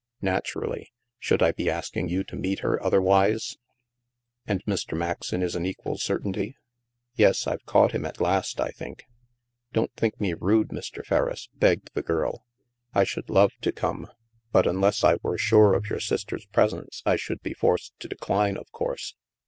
[0.33, 0.91] ""Naturally.
[1.19, 3.59] Should I be asking you to meet her, otherwise?"
[4.03, 4.97] *' And Mr.
[4.97, 6.57] Maxon is an equal certainty?"
[7.17, 9.03] THE MAELSTROM 185" Yes, IVe caught him at last, I think.""
[9.73, 11.05] Don't think me rude, Mr.
[11.05, 12.47] Ferriss," begged the girl."
[12.95, 14.07] I should love to come,
[14.51, 18.57] but unless I were sure of your sister's presence, I should be forced to decline,
[18.57, 19.13] of course.